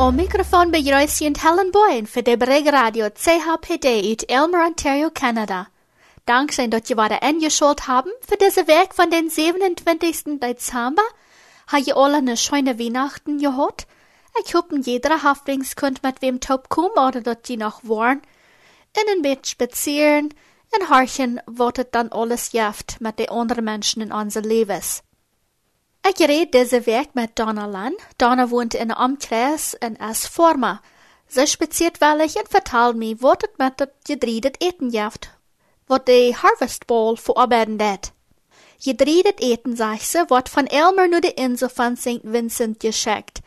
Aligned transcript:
O 0.00 0.10
microfoon 0.10 0.70
begrüßt 0.70 1.20
Helen 1.20 1.72
Boyen 1.72 2.06
für 2.06 2.22
de 2.22 2.36
Breg 2.36 2.72
Radio 2.72 3.10
CHPD 3.10 4.08
uit 4.08 4.30
Elmer, 4.30 4.64
Ontario, 4.66 5.10
Canada. 5.10 5.66
Dankeschön, 6.24 6.70
dass 6.70 6.88
ihr 6.88 6.96
wieder 6.96 7.22
eingeschult 7.22 7.86
haben 7.86 8.10
für 8.26 8.38
diese 8.38 8.66
Werk 8.66 8.94
von 8.94 9.10
den 9.10 9.28
27. 9.28 10.40
Dezember. 10.40 11.02
Hat 11.66 11.86
ihr 11.86 11.98
alle 11.98 12.16
eine 12.16 12.38
schöne 12.38 12.78
Weihnachten 12.78 13.36
gehört? 13.36 13.86
Ich 14.42 14.54
hoffe, 14.54 14.80
jeder 14.82 15.22
Haftlingskund 15.22 16.02
mit 16.02 16.22
wem 16.22 16.40
taub 16.40 16.70
kommen 16.70 16.96
oder 16.96 17.20
dass 17.20 17.42
die 17.42 17.58
noch 17.58 17.84
waren. 17.84 18.22
In 18.96 19.18
ein 19.18 19.20
Bett 19.20 19.48
spazieren, 19.48 20.32
in 20.78 20.88
Harchen, 20.88 21.42
was 21.44 21.74
dann 21.92 22.10
alles 22.10 22.52
jaft 22.52 23.02
mit 23.02 23.18
den 23.18 23.28
anderen 23.28 23.66
Menschen 23.66 24.00
in 24.00 24.12
unser 24.12 24.40
Lebens. 24.40 25.02
Ich 26.08 26.18
rede 26.26 26.58
diese 26.60 26.86
Werk 26.86 27.14
mit 27.14 27.38
Donna 27.38 27.66
Lan. 27.66 27.92
Donna 28.16 28.50
wohnt 28.50 28.74
in 28.74 28.90
einem 28.90 29.12
Umkreis 29.12 29.74
in 29.74 30.00
Asforma. 30.00 30.80
Sie 31.28 31.46
spaziert 31.46 32.00
wellig 32.00 32.36
und 32.36 32.48
vertelt 32.48 32.96
mir, 32.96 33.20
was 33.20 33.38
het 33.42 33.58
mit 33.58 33.78
dat 33.78 33.92
gedriedet 34.04 34.56
Eten 34.60 34.90
jaft, 34.90 35.30
wat 35.86 36.06
de 36.06 36.34
Harvest 36.34 36.86
Bowl 36.86 37.16
verarbeiten 37.16 37.76
dat. 37.76 38.12
Gedriedet 38.82 39.40
Eten, 39.40 39.76
sagt 39.76 40.02
sie, 40.02 40.30
wird 40.30 40.48
von 40.48 40.66
Elmer 40.66 41.06
nur 41.06 41.20
die 41.20 41.36
Insel 41.36 41.68
von 41.68 41.96
St. 41.96 42.20
Vincent 42.24 42.80
geschickt. 42.80 43.42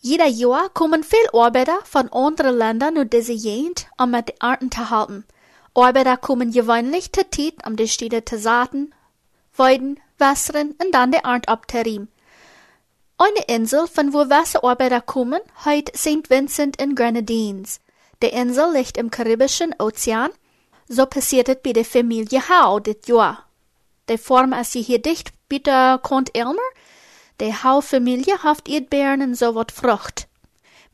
Jeder 0.00 0.26
Jahr 0.26 0.68
kommen 0.68 1.02
viel 1.02 1.26
Arbeiter 1.32 1.78
von 1.84 2.12
anderen 2.12 2.58
Ländern 2.58 2.94
nur 2.94 3.06
diese 3.06 3.34
Gegend, 3.34 3.86
um 3.96 4.10
mit 4.10 4.28
den 4.28 4.40
Arten 4.40 4.70
zu 4.70 4.90
halten. 4.90 5.24
Arbeiter 5.74 6.18
kommen 6.18 6.52
gewöhnlich 6.52 7.12
zu 7.12 7.24
Tiet, 7.24 7.66
um 7.66 7.76
die 7.76 7.88
Städte 7.88 8.24
zu 8.24 8.38
saaten, 8.38 8.94
weiden, 9.56 9.98
und 10.22 10.92
dann 10.92 11.12
die 11.12 11.18
Ernte 11.18 11.48
abzuriemen. 11.48 12.08
Eine 13.18 13.44
Insel, 13.46 13.86
von 13.86 14.12
wo 14.12 14.28
Wasserarbeiter 14.28 15.00
kommen, 15.00 15.40
heißt 15.64 15.96
St. 15.96 16.28
Vincent 16.28 16.80
in 16.80 16.94
Grenadines. 16.94 17.80
Die 18.22 18.28
Insel 18.28 18.72
liegt 18.72 18.96
im 18.96 19.10
Karibischen 19.10 19.74
Ozean. 19.78 20.30
So 20.88 21.06
passiert 21.06 21.48
es 21.48 21.58
bei 21.62 21.72
der 21.72 21.84
Familie 21.84 22.48
Howe 22.48 22.80
dit 22.80 23.06
Jahr. 23.06 23.46
Die 24.08 24.18
Form, 24.18 24.52
als 24.52 24.72
sie 24.72 24.82
hier 24.82 25.00
dicht 25.00 25.32
bitte 25.48 26.00
kommt 26.02 26.36
Elmer, 26.36 26.68
die 27.40 27.52
Howe-Familie 27.52 28.42
haft 28.42 28.68
Erdbeeren 28.68 29.22
und 29.22 29.34
so 29.34 29.54
wat 29.54 29.72
Frucht. 29.72 30.28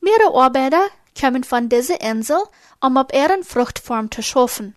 Mehrere 0.01 0.35
Arbeiter 0.35 0.83
kommen 1.19 1.45
von 1.45 1.69
dieser 1.69 2.01
Insel, 2.01 2.39
um 2.81 2.97
auf 2.97 3.13
ihren 3.13 3.45
Fruchtform 3.45 4.11
zu 4.11 4.23
schaffen. 4.23 4.77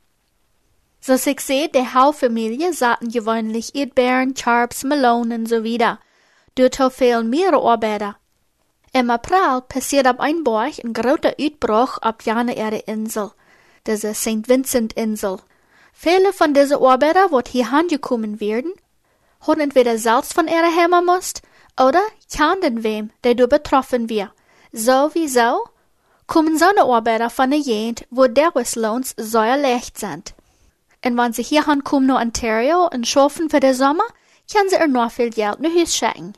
So 1.04 1.16
ich 1.16 1.40
sehe, 1.42 1.68
die 1.68 1.80
Howe-Familie 1.80 2.74
saaten 2.74 3.10
gewöhnlich 3.10 3.74
Erdbeeren, 3.74 4.36
Charps, 4.36 4.84
Melonen 4.84 5.48
so 5.48 5.64
wieder. 5.64 6.00
Dort 6.54 6.94
fehlen 6.94 7.28
mehrere 7.28 7.60
Arbeiter. 7.60 8.18
Im 8.94 9.10
April 9.10 9.62
passiert 9.68 10.06
ab 10.06 10.20
ein 10.20 10.44
Borg 10.44 10.74
ein 10.84 10.94
großer 10.94 11.34
Uitbruch 11.40 11.98
ab 12.00 12.22
jene 12.24 12.56
ihre 12.56 12.84
Insel, 12.86 13.32
diese 13.88 14.14
St. 14.14 14.48
Vincent-Insel. 14.48 15.40
Viele 15.92 16.34
von 16.34 16.54
diesen 16.54 16.78
Arbeiter, 16.78 17.30
die 17.30 17.52
hier 17.52 17.74
angekommen 17.74 18.40
werden, 18.40 18.74
haben 19.48 19.62
entweder 19.62 19.98
selbst 19.98 20.34
von 20.36 20.48
ihrer 20.48 20.76
Heimat 20.76 21.06
musst, 21.06 21.42
oder 21.80 22.02
kannten 22.36 22.84
wem, 22.84 23.12
der 23.24 23.34
du 23.34 23.48
betroffen 23.48 24.08
wir. 24.08 24.32
So 24.72 25.10
wie 25.14 25.28
so, 25.28 25.64
kommen 26.28 26.60
so 26.60 26.66
eine 26.66 26.84
Arbeiter 26.84 27.32
von 27.32 27.50
der 27.50 27.62
Gegend, 27.62 28.06
wo 28.12 28.28
der 28.28 28.52
Lohns 28.76 29.16
sehr 29.18 29.58
leicht 29.58 29.98
sind. 29.98 30.36
Und 31.04 31.18
wenn 31.18 31.34
sie 31.34 31.44
hier 31.44 31.68
ankommen 31.68 32.08
nach 32.08 32.22
Ontario 32.22 32.88
und 32.88 33.08
schaffen 33.08 33.50
für 33.50 33.60
den 33.60 33.74
Sommer, 33.74 34.04
können 34.52 34.70
sie 34.70 34.76
er 34.76 34.88
noch 34.88 35.12
viel 35.12 35.30
Geld 35.30 35.60
nach 35.60 35.72
Hause 35.72 35.92
schicken. 35.92 36.34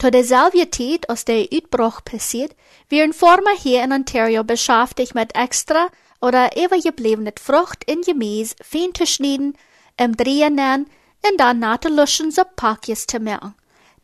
Zu 0.00 0.10
derselben 0.10 0.70
Zeit, 0.70 1.08
als 1.10 1.24
der 1.24 1.48
Uitbruch 1.52 2.04
passiert, 2.04 2.54
werden 2.88 3.12
Former 3.12 3.56
hier 3.56 3.82
in 3.82 3.92
Ontario 3.92 4.44
beschäftigt 4.44 5.14
mit 5.14 5.34
extra 5.34 5.88
oder 6.20 6.56
übergebliebene 6.56 7.32
Frucht 7.40 7.84
in 7.84 8.02
Gemüse 8.02 8.54
fein 8.62 8.94
zu 8.94 9.06
schneiden, 9.06 9.56
im 9.96 10.16
Drehen 10.16 10.54
nehmen 10.54 10.90
und 11.28 11.40
dann 11.40 11.58
nach 11.58 11.78
der 11.78 11.90
Luschensuppe 11.90 12.52
Pakjes 12.54 13.06
zu 13.06 13.18
machen. 13.18 13.54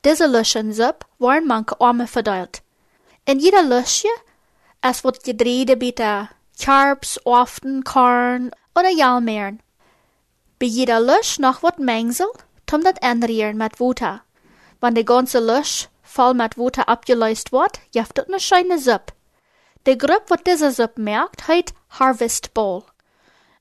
Diese 0.05 0.27
Luschensuppe 0.27 1.07
waren 1.19 1.47
manche 1.47 1.81
Arme 1.81 2.07
verteilt. 2.07 2.63
In 3.25 3.39
jeder 3.39 3.63
Lusche, 3.63 4.09
es 4.83 5.05
wird 5.05 5.25
gedreht 5.25 5.79
bitte 5.79 6.29
Karps, 6.61 7.21
Often, 7.25 7.85
Korn 7.85 8.51
oder 8.75 8.91
Jalmeeren. 8.91 9.61
Bei 10.59 10.67
jeder 10.67 11.01
Lusch 11.01 11.39
noch 11.39 11.63
wat 11.63 11.79
Mengsel, 11.79 12.29
tum 12.67 12.83
dat 12.83 13.03
anrieren 13.03 13.57
mit 13.57 13.81
Water. 13.81 14.23
Wenn 14.81 14.95
die 14.95 15.05
ganze 15.05 15.41
Lusch 15.41 15.89
voll 16.03 16.35
mit 16.35 16.57
Water 16.59 16.89
abgelöst 16.89 17.53
wird, 17.53 17.81
jeft 17.93 18.19
het 18.19 18.29
ne 18.29 18.39
scheine 18.39 18.79
Suppe. 18.79 19.13
Die 19.87 19.99
Gruppe, 19.99 20.31
wat 20.31 20.47
diese 20.47 20.71
Suppe 20.71 21.01
merkt, 21.01 21.49
heit 21.49 21.75
Harvest 21.91 22.55
Bowl. 22.55 22.85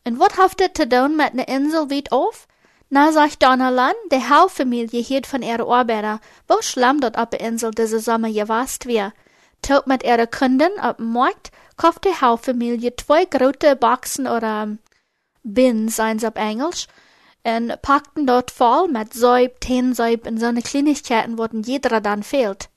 Und 0.05 0.19
wat 0.19 0.37
haft 0.37 0.61
het 0.61 0.73
te 0.73 0.87
doen 0.87 1.15
mit 1.15 1.33
ne 1.33 1.43
Insel 1.45 1.89
weit 1.89 2.11
auf? 2.11 2.47
Na, 2.89 3.11
sagt 3.11 3.41
Donnerland, 3.41 3.95
die 4.11 4.29
Haufamilie 4.29 5.21
von 5.25 5.41
ihrer 5.41 5.67
Arbeiter, 5.67 6.19
wo 6.47 6.61
schlimm 6.61 7.01
dort 7.01 7.17
auf 7.17 7.29
der 7.29 7.41
Insel 7.41 7.71
diese 7.71 7.99
Sommer 7.99 8.31
gewast 8.31 8.85
wir. 8.85 9.13
Tot 9.61 9.87
mit 9.87 10.03
ihrer 10.03 10.27
Kunden 10.27 10.79
auf 10.79 10.97
dem 10.97 11.11
Markt, 11.11 11.51
kauft 11.75 12.05
die 12.05 12.21
Haufamilie 12.21 12.95
zwei 12.95 13.25
große 13.25 13.75
Boxen 13.77 14.27
oder 14.27 14.77
Bins, 15.43 15.95
seins 15.95 16.23
auf 16.23 16.35
Englisch, 16.35 16.87
und 17.43 17.81
packten 17.81 18.25
dort 18.25 18.51
voll 18.51 18.87
mit 18.87 19.13
Säub, 19.13 19.59
Teensäub 19.59 20.25
und 20.25 20.39
so 20.39 20.51
ne 20.51 20.61
Kleinigkeiten, 20.61 21.37
wo 21.37 21.45
jeder 21.45 21.99
dann 22.01 22.23
fehlt. 22.23 22.69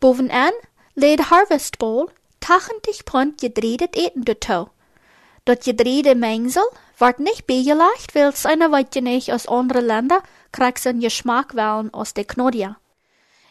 Bovenan 0.00 0.52
lädt 0.94 1.30
Harvest 1.30 1.78
Bowl 1.78 2.10
tachentig 2.40 3.04
Pfund 3.04 3.40
gedredet 3.40 3.96
Eten 3.96 4.24
dazu. 4.24 4.68
Dort 5.44 5.64
gedrehte 5.64 6.14
Mengsel 6.14 6.62
wird 6.98 7.20
nicht 7.20 7.46
beigelegt, 7.46 8.14
weil's 8.14 8.46
einer 8.46 8.70
Weitje 8.70 9.02
nicht 9.02 9.32
aus 9.32 9.48
anderen 9.48 9.86
Ländern 9.86 10.22
kriegt 10.52 10.86
einen 10.86 11.00
Geschmack 11.00 11.54
wählen 11.54 11.92
aus 11.92 12.14
der 12.14 12.24
Knodia. 12.24 12.76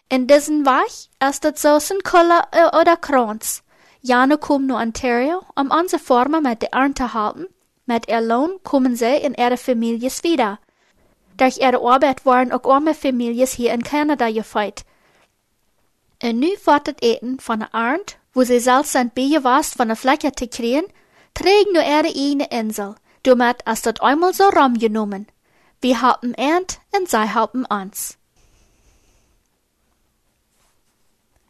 In 0.08 0.28
diesen 0.28 0.66
Weich 0.66 1.10
ist 1.28 1.44
das 1.44 1.62
Soßen 1.62 2.04
Koller 2.04 2.48
oder 2.80 2.96
Kranz. 2.98 3.64
Jane 4.02 4.38
kommen 4.38 4.68
nur 4.68 4.80
Ontario, 4.80 5.42
um 5.56 5.70
unsere 5.70 6.02
Formen 6.02 6.44
mit 6.44 6.64
der 6.64 6.74
Ernte 6.74 7.14
halten. 7.14 7.46
Mit 7.86 8.08
ihr 8.08 8.22
Lohn 8.22 8.60
kommen 8.64 8.96
sie 8.96 9.18
in 9.18 9.36
ihre 9.36 9.58
Families 9.58 10.24
wieder. 10.24 10.60
Durch 11.38 11.58
ihre 11.60 11.82
Arbeit 11.82 12.26
waren 12.26 12.52
auch 12.52 12.66
arme 12.66 12.96
Families 12.96 13.54
hier 13.54 13.74
in 13.74 13.84
Kanada 13.84 14.32
gefeit. 14.32 14.86
Und 16.24 16.40
nu 16.40 16.48
wartet 16.66 17.04
Eten 17.04 17.40
von 17.40 17.60
der 17.60 17.70
Ernte, 17.74 18.16
wo 18.34 18.44
sie 18.44 18.60
selbst 18.60 18.94
sind 18.94 19.14
begewarst 19.14 19.76
von 19.76 19.88
der 19.88 19.98
Fläche 19.98 20.32
zu 20.32 20.48
kriegen, 20.48 20.86
trägen 21.34 21.74
nur 21.74 21.84
ihre 21.84 22.08
eigene 22.08 22.48
Insel. 22.50 22.96
Damit 23.24 23.58
ist 23.72 23.86
das 23.86 24.00
einmal 24.02 24.34
so 24.34 24.46
Raum 24.46 24.80
genommen. 24.80 25.28
Wir 25.80 26.02
halten 26.02 26.34
Ernte 26.34 26.78
und 26.96 27.10
sie 27.10 27.34
halten 27.34 27.66
uns. 27.66 28.18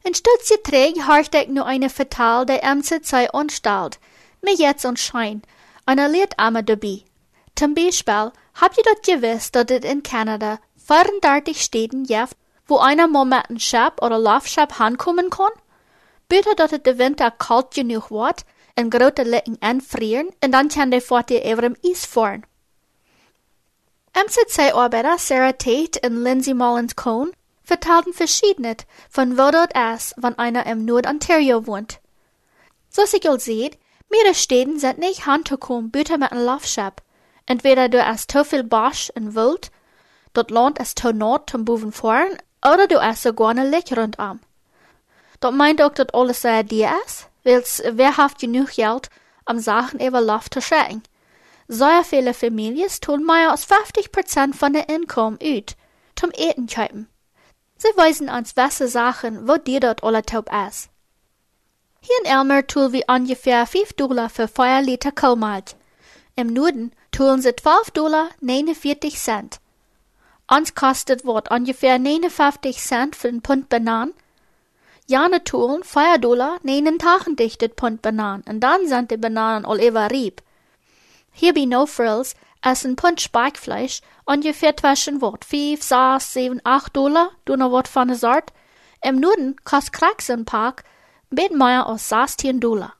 In 0.03 0.16
Stutze 0.16 0.62
träg 0.63 1.07
horcht 1.07 1.35
ich 1.35 1.47
nur 1.47 1.66
eine 1.66 1.89
Vertal 1.89 2.45
der 2.45 2.63
Ämter 2.63 3.00
sei 3.03 3.29
anstalt, 3.31 4.00
mir 4.41 4.56
jetzt 4.56 4.85
und 4.85 5.00
schein, 5.00 5.44
lehrt 5.88 6.34
aber 6.38 6.63
dabei. 6.63 7.03
Zum 7.56 7.75
Beispiel, 7.75 8.31
habt 8.56 8.78
ihr 8.78 8.84
dort 8.84 9.03
gewiss, 9.06 9.51
dass 9.51 9.66
es 9.69 9.85
in 9.85 10.01
Kanada 10.01 10.59
34 10.88 11.62
Städten 11.62 12.06
gibt, 12.06 12.35
wo 12.66 12.78
einer 12.78 13.07
mit 13.07 13.50
einem 13.50 13.59
Schab 13.59 14.01
oder 14.01 14.17
Laufschab 14.17 14.79
ankommen 14.79 15.29
kann? 15.29 15.51
Bitte, 16.28 16.56
dass 16.56 16.72
es 16.72 16.81
der 16.81 16.97
Winter 16.97 17.29
kalt 17.29 17.72
genug 17.72 18.09
wird, 18.09 18.45
in 18.75 18.89
große 18.89 19.23
Lecken 19.23 19.57
anfrieren, 19.62 20.29
und 20.44 20.51
dann 20.51 20.69
kann 20.69 20.89
der 20.89 21.01
Fahrt 21.01 21.29
über 21.29 21.62
dem 21.62 21.75
Eis 21.85 22.06
fahren. 22.06 22.45
MCC-Arbeiter 24.13 25.18
Sarah 25.18 25.53
Tate 25.53 26.00
und 26.06 26.23
Lindsay 26.23 26.53
Mullins 26.53 26.95
Cohn 26.95 27.31
vertalten 27.64 28.13
verschiedenet 28.13 28.86
von 29.10 29.38
wo 29.38 29.52
dort 29.52 29.72
ist, 29.94 30.16
wenn 30.18 30.38
einer 30.38 30.66
im 30.66 30.86
Nord-Ontario 30.86 31.68
wohnt. 31.68 32.00
So 32.90 33.06
sich 33.06 33.24
ihr 33.24 33.40
seht, 33.40 33.78
mehrere 34.10 34.36
Städten 34.36 34.80
sind 34.80 35.00
nicht 35.00 35.25
handzukommen, 35.25 35.92
bitte 35.92 36.18
mit 36.18 36.31
einem 36.31 36.46
Laufschab. 36.46 37.02
Entweder 37.46 37.90
du 37.90 38.06
hast 38.06 38.31
zu 38.31 38.44
viel 38.44 38.63
Bosch 38.63 39.12
und 39.16 39.36
Wild, 39.36 39.72
dort 40.34 40.52
lohnt 40.52 40.80
es 40.80 40.96
zu 40.96 41.13
Nord 41.13 41.50
zum 41.50 41.66
Buven 41.66 41.92
fahren, 41.92 42.38
oder 42.63 42.88
du 42.88 43.02
hast 43.02 43.24
sogar 43.24 43.50
eine 43.50 43.68
Licht 43.68 43.96
rundum. 43.98 44.40
Dort 45.40 45.56
meint 45.56 45.81
auch, 45.81 45.94
dass 45.94 46.14
alles 46.14 46.46
eine 46.46 46.62
Idee 46.62 46.90
ist, 47.06 47.28
weil's 47.44 47.81
wer 47.86 48.18
hat 48.18 48.40
genug 48.40 48.72
Geld, 48.72 49.10
um 49.50 49.60
Sachen 49.60 50.00
über 50.00 50.22
Lauf 50.22 50.50
zu 50.50 50.62
schicken. 50.62 51.04
Sehr 51.68 52.04
viele 52.04 52.34
Familien 52.34 52.90
tun 53.02 53.25
mehr 53.25 53.52
als 53.52 53.68
50% 53.68 54.54
von 54.54 54.74
der 54.74 54.90
Einkommen 54.90 55.40
ut, 55.42 55.75
zum 56.16 56.31
Eten 56.36 56.68
kaufen. 56.68 57.07
Sie 57.81 57.98
weisen 57.98 58.30
uns 58.30 58.56
welche 58.56 58.88
Sachen, 58.88 59.48
wo 59.48 59.57
dir 59.57 59.80
dort 59.80 60.04
alle 60.04 60.22
taub 60.22 60.51
ist. 60.68 60.89
Hier 62.00 62.16
in 62.24 62.30
Elmer 62.30 62.68
tun 62.68 62.92
wir 62.94 63.06
ungefähr 63.07 63.66
5 63.66 63.94
Dollar 63.94 64.30
für 64.30 64.48
4 64.48 64.83
Liter 64.83 65.12
Kohlmalt. 65.12 65.75
Im 66.36 66.54
Norden 66.54 66.92
tun 67.12 67.42
sie 67.42 67.56
12 67.56 67.89
Dollar 67.89 68.30
49 68.39 69.18
Cent. 69.18 69.60
Uns 70.48 70.75
kostet 70.75 71.25
Wort 71.25 71.50
ungefähr 71.50 71.98
59 71.98 72.78
Cent 72.78 73.16
für 73.16 73.30
ein 73.30 73.42
Pfund 73.42 73.68
Bananen. 73.69 74.13
Jane 75.07 75.44
toelen, 75.44 75.83
vier 75.83 76.19
dollar, 76.19 76.60
negen 76.62 77.00
tagen 77.00 77.36
dichtet 77.36 77.75
punt 77.75 78.01
banan, 78.01 78.44
en 78.45 78.60
dan 78.60 78.88
zijn 78.88 79.07
de 79.07 79.18
bananen 79.18 79.66
al 79.66 79.78
even 79.78 80.07
riep. 80.07 80.42
Hier 81.31 81.54
bij 81.54 81.66
no 81.66 81.86
frills, 81.86 82.36
een 82.62 82.96
punt 82.96 83.22
spijkfleisch, 83.22 84.02
ungefähr 84.25 84.75
zwischen 84.75 85.19
wat, 85.19 85.46
vijf, 85.46 85.84
zes, 85.84 86.31
zeven, 86.31 86.60
acht 86.63 86.94
dollar, 86.94 87.31
doe 87.44 87.58
nog 87.58 87.72
wat 87.72 87.90
van 87.90 88.08
de 88.08 88.16
soort. 88.16 88.52
Im 89.00 89.19
Norden 89.19 89.56
kost 89.63 89.90
kraks 89.90 90.28
een 90.28 90.44
pak, 90.44 90.84
bet 91.30 91.52
meer 91.52 91.84
als 91.84 92.08
16 92.08 92.60
dollar. 92.60 92.94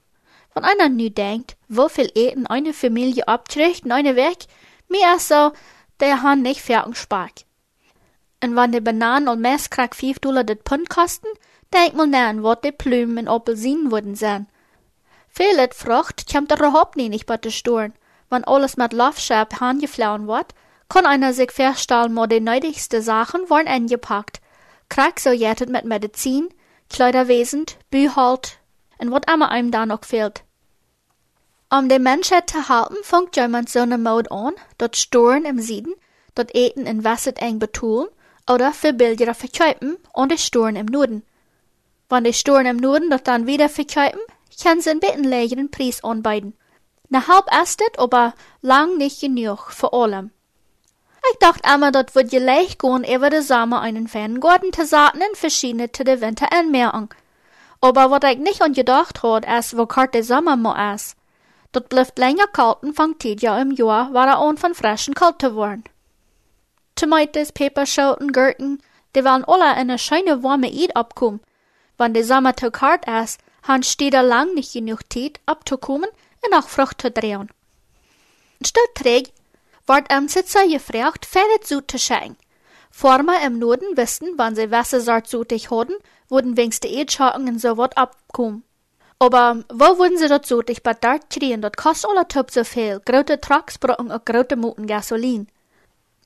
Wenn 0.54 0.64
einer 0.64 0.90
nu 0.90 1.10
denkt, 1.10 1.56
wieviel 1.68 2.10
Eten 2.14 2.48
eine 2.48 2.74
Familie 2.74 3.28
abträgt 3.28 3.86
in 3.86 3.92
eine 3.92 4.16
Weg, 4.16 4.48
mir 4.88 5.16
ist 5.16 5.28
so, 5.28 5.52
der 6.00 6.22
han 6.24 6.42
nicht 6.42 6.62
fertig 6.62 6.98
Spark. 6.98 7.46
Und 8.44 8.56
wenn 8.56 8.72
die 8.72 8.82
Bananen 8.82 9.30
und 9.30 9.42
Messkrak 9.42 9.96
5 9.96 10.20
Dollar 10.20 10.44
das 10.44 10.58
Pfund 10.66 10.90
kosten, 10.90 11.28
denk 11.72 11.94
mal 11.94 12.08
nach, 12.08 12.34
wat 12.44 12.64
die 12.64 12.72
Plümen 12.72 13.20
und 13.20 13.28
Apelsinen 13.28 13.92
würden 13.92 14.16
sein. 14.16 14.48
Viele 15.30 15.70
Frucht 15.72 16.26
kommt 16.30 16.52
er 16.52 16.58
überhaupt 16.58 16.98
nicht 16.98 17.26
bei 17.26 17.38
den 17.38 17.52
Storen. 17.52 17.94
Wenn 18.32 18.46
alles 18.46 18.78
mit 18.78 18.94
Laufschab 18.94 19.60
handgeflauen 19.60 20.26
wird, 20.26 20.56
kann 20.88 21.06
einer 21.06 21.34
sich 21.34 21.52
feststellen, 21.52 22.16
wo 22.16 22.26
die 22.26 22.40
nötigsten 22.40 23.02
Sachen 23.02 23.50
wollen 23.50 23.68
eingepackt. 23.68 24.40
Krak 24.88 25.20
so 25.20 25.32
jettet 25.32 25.70
mit 25.70 25.84
Medizin, 25.84 26.48
Kleiderwesen, 26.90 27.66
Bühalt 27.90 28.58
und 29.00 29.12
wat 29.12 29.30
immer 29.30 29.50
einem 29.50 29.70
da 29.70 29.86
noch 29.86 30.06
fehlt. 30.06 30.44
Um 31.70 31.90
die 31.90 32.00
Menschheit 32.00 32.50
zu 32.50 32.70
halten, 32.70 32.96
fängt 33.04 33.36
jemand 33.36 33.70
so 33.70 33.80
eine 33.80 33.98
Mode 33.98 34.32
an, 34.32 34.54
dort 34.78 34.96
Storen 34.96 35.44
im 35.44 35.60
Süden, 35.60 35.94
dort 36.34 36.56
Eten 36.56 36.86
in 36.86 37.04
Wasser 37.04 37.34
eng 37.36 37.60
betulen 37.60 38.08
oder 38.50 38.72
für 38.72 38.94
billiger 38.94 39.34
verkaufen 39.34 39.98
und 40.14 40.32
die 40.32 40.38
Storen 40.38 40.78
im 40.78 40.86
Norden. 40.86 41.24
Wenn 42.08 42.24
die 42.24 42.34
Storen 42.34 42.66
im 42.66 42.78
Norden 42.78 43.10
dort 43.10 43.28
dann 43.28 43.46
wieder 43.46 43.68
verkaufen, 43.68 44.20
können 44.62 44.80
sie 44.80 44.90
einen 44.90 45.00
bisschen 45.02 45.24
lägeren 45.26 45.70
Preis 45.72 46.04
anbieten. 46.04 46.54
Na 47.14 47.28
halb 47.28 47.46
ist 47.62 47.82
es, 47.82 48.00
aber 48.00 48.34
lang 48.62 48.98
nicht 48.98 49.20
genug 49.20 49.72
für 49.72 49.92
allem. 49.92 50.32
Ich 51.34 51.40
dachte 51.40 51.70
immer, 51.76 51.92
dort 51.92 52.16
wird 52.16 52.32
leicht 52.32 52.80
gehen, 52.80 53.04
über 53.04 53.30
den 53.30 53.44
Sommer 53.44 53.82
einen 53.82 54.08
Ferngarten 54.08 54.72
zu 54.72 54.86
saaten 54.86 55.22
und 55.22 55.36
verschiedene 55.36 55.92
zu 55.92 56.06
der 56.06 56.22
Winter 56.22 56.48
anmerken. 56.54 57.10
Aber 57.82 58.12
was 58.12 58.32
ich 58.32 58.38
nicht 58.38 58.62
angedacht 58.62 59.24
hat, 59.24 59.46
ist, 59.46 59.78
wo 59.78 59.86
kalt 59.88 60.14
der 60.14 60.24
Sommer 60.24 60.56
mal 60.56 60.96
ist. 60.96 61.18
Dort 61.74 61.90
bleibt 61.90 62.18
länger 62.18 62.48
kalt 62.48 62.82
und 62.82 62.96
fängt 62.96 63.42
ja 63.42 63.60
im 63.60 63.72
Jahr, 63.72 64.14
war 64.14 64.28
er 64.28 64.40
an 64.40 64.58
von 64.58 64.74
frischen 64.74 65.14
kalt 65.14 65.42
zu 65.42 65.58
werden. 65.58 65.84
Peperschoten, 66.96 68.32
Gurken, 68.32 68.82
die 69.18 69.26
wollen 69.26 69.44
alle 69.44 69.74
in 69.74 69.90
eine 69.90 70.00
schöne 70.00 70.44
warme 70.44 70.68
Eid 70.68 70.96
abkommen. 70.96 71.42
Wenn 71.98 72.14
der 72.14 72.24
Sommer 72.24 72.56
zu 72.56 72.72
kalt 72.72 73.06
ist, 73.06 73.42
han 73.64 73.84
steht 73.84 74.14
er 74.14 74.24
lang 74.24 74.54
nicht 74.54 74.72
genug 74.72 75.02
Zeit 75.12 75.42
abzukommen 75.46 76.10
und 76.46 76.54
auch 76.54 76.68
Frucht 76.68 77.02
zu 77.02 77.12
drehen. 77.12 77.50
Statt 78.66 78.96
träg, 78.96 79.34
ward 79.88 80.12
am 80.12 80.28
Sitzer 80.28 80.68
gefragt, 80.68 81.26
fertig 81.26 81.66
zu 81.66 81.86
zu 81.86 81.98
schein. 81.98 82.38
Former 82.92 83.42
im 83.46 83.58
Norden 83.58 83.98
wussten, 83.98 84.38
wann 84.38 84.56
sie 84.56 84.70
Wassersart 84.70 85.28
sutig 85.28 85.72
hatten, 85.72 85.94
wurden 86.28 86.58
wenigstens 86.58 86.90
die 86.90 86.98
Edschaken 86.98 87.48
und 87.48 87.60
so 87.60 87.78
wat 87.78 87.98
abkommen. 87.98 88.64
Aber 89.18 89.64
wo 89.72 89.98
wurden 89.98 90.18
sie 90.18 90.28
dort 90.28 90.46
sutig 90.46 90.84
bei 90.84 90.94
dort 90.94 91.30
kriegen, 91.30 91.62
dort 91.62 91.78
kostet 91.78 92.10
alle 92.10 92.28
Top 92.28 92.52
so 92.52 92.64
viel, 92.64 93.00
grote 93.06 93.40
Trucks 93.40 93.78
brauchen 93.78 94.12
auch 94.12 94.26
grote 94.26 94.56
Muten 94.56 94.88
Gasolin. 94.88 95.48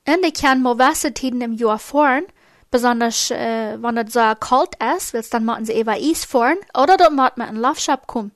Und 0.08 0.24
die 0.24 0.32
kann 0.32 0.62
mal 0.62 0.78
Wassertiden 0.78 1.40
im 1.40 1.52
Jahr 1.52 1.78
fahren, 1.78 2.24
besonders 2.70 3.30
äh, 3.30 3.76
wenn 3.80 3.98
es 3.98 4.12
so 4.12 4.20
kalt 4.40 4.76
ist, 4.96 5.12
willst 5.12 5.34
dann 5.34 5.44
machen 5.44 5.66
sie 5.66 5.72
eben 5.72 5.88
Eis 5.88 6.24
fahren, 6.24 6.58
oder 6.74 6.96
dort 6.96 7.12
macht 7.12 7.36
man 7.36 7.48
einen 7.48 7.58
Laufschab 7.58 8.06
kommen. 8.06 8.32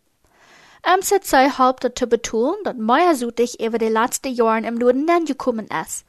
Um 0.83 1.03
se 1.03 1.21
zwei 1.21 1.51
halb 1.51 1.81
dazu 1.81 2.07
betonen, 2.09 2.63
dass 2.65 2.77
mehr 2.77 3.15
sutig 3.15 3.61
über 3.61 3.79
die 3.79 3.89
letzten 3.89 4.33
Jahre 4.33 4.67
im 4.67 4.77
Norden 4.77 5.25
gekommen 5.27 5.69
ist. 5.83 6.05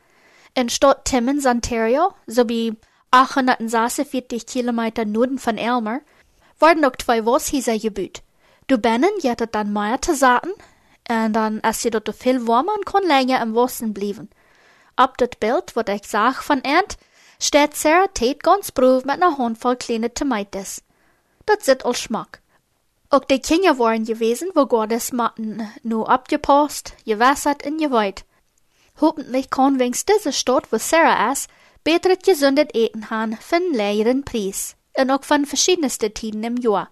In 0.53 0.69
Stadt 0.69 1.05
Timmins, 1.05 1.45
Ontario, 1.45 2.13
sowie 2.25 2.77
846 3.11 4.45
Kilometer 4.45 5.05
Norden 5.05 5.39
von 5.39 5.57
Elmer, 5.57 6.01
wurden 6.59 6.81
noch 6.81 6.95
zwei 6.95 7.25
Washäuser 7.25 7.77
gebaut. 7.77 8.21
Du 8.67 8.77
binnen 8.77 9.11
jettet 9.21 9.53
dann 9.53 9.73
mehr 9.73 10.01
zu 10.01 10.15
sagen, 10.15 10.51
und 11.09 11.33
dann 11.33 11.59
ist 11.59 11.81
sie 11.81 11.89
dort 11.89 12.15
viel 12.15 12.47
warmer 12.47 12.73
und 12.73 12.85
kann 12.85 13.03
länger 13.05 13.41
im 13.41 13.55
Wasser 13.55 13.87
bleiben. 13.87 14.29
Ab 14.95 15.17
das 15.17 15.31
Bild, 15.39 15.75
was 15.75 15.85
ich 15.89 16.07
sag 16.07 16.41
von 16.41 16.61
Erd, 16.61 16.97
steht 17.39 17.75
Sarah 17.75 18.07
Tate 18.07 18.37
ganz 18.37 18.71
brav 18.71 19.03
mit 19.03 19.15
einer 19.15 19.37
Handvoll 19.37 19.75
kleine 19.75 20.13
Tomatoes. 20.13 20.83
Das 21.45 21.65
sieht 21.65 21.85
all 21.85 21.95
Schmack. 21.95 22.40
Auch 23.13 23.25
die 23.25 23.39
Kinder 23.39 23.77
waren 23.77 24.05
gewesen, 24.05 24.51
wo 24.55 24.65
Gottes 24.65 25.11
Matten 25.11 25.69
nur 25.83 26.09
abgepasst, 26.09 26.93
gewässert 27.05 27.65
und 27.65 27.77
geweiht. 27.77 28.23
Hoffentlich 29.01 29.49
kann 29.49 29.79
wenigstens 29.79 30.15
diese 30.17 30.31
Stadt, 30.31 30.71
wo 30.71 30.77
Sarah 30.77 31.33
ist, 31.33 31.49
beter 31.83 32.15
gesundet 32.15 32.73
eten 32.73 33.09
haben 33.09 33.35
für 33.35 33.57
lägeren 33.57 34.23
Preis. 34.23 34.77
Und 34.97 35.11
auch 35.11 35.25
von 35.25 35.45
verschiedensten 35.45 36.13
Tiden 36.13 36.43
im 36.45 36.55
Jahr. 36.55 36.89